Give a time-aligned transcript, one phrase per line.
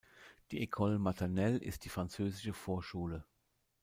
[0.49, 3.23] Die École Maternelle ist die französische Vorschule.